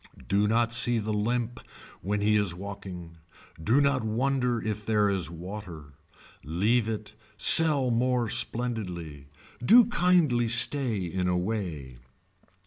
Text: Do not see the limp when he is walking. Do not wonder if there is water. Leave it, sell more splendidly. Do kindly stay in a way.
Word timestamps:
Do 0.27 0.47
not 0.47 0.73
see 0.73 0.97
the 0.97 1.13
limp 1.13 1.59
when 2.01 2.21
he 2.21 2.35
is 2.35 2.55
walking. 2.55 3.17
Do 3.63 3.79
not 3.79 4.03
wonder 4.03 4.59
if 4.59 4.83
there 4.83 5.07
is 5.09 5.29
water. 5.29 5.93
Leave 6.43 6.89
it, 6.89 7.13
sell 7.37 7.91
more 7.91 8.27
splendidly. 8.27 9.27
Do 9.63 9.85
kindly 9.85 10.47
stay 10.47 11.03
in 11.05 11.27
a 11.27 11.37
way. 11.37 11.97